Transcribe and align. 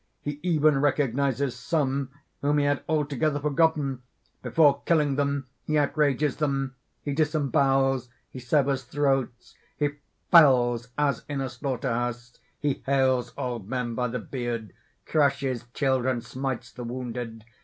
He 0.19 0.39
even 0.41 0.81
recognizes 0.81 1.55
some 1.55 2.09
whom 2.41 2.57
he 2.57 2.65
had 2.65 2.81
altogether 2.89 3.39
forgotten; 3.39 4.01
before 4.41 4.81
killing 4.83 5.15
them 5.15 5.45
he 5.63 5.77
outrages 5.77 6.37
them. 6.37 6.73
He 7.03 7.13
disembowels 7.13 8.09
he 8.27 8.39
severs 8.39 8.81
throats 8.83 9.53
he 9.77 9.89
fells 10.31 10.87
as 10.97 11.23
in 11.29 11.39
a 11.39 11.49
slaughter 11.49 11.93
house 11.93 12.39
he 12.59 12.81
hales 12.87 13.31
old 13.37 13.69
men 13.69 13.93
by 13.93 14.07
the 14.07 14.17
beard, 14.17 14.73
crushes 15.05 15.65
children, 15.75 16.21
smites 16.21 16.71
the 16.71 16.83
wounded. 16.83 17.45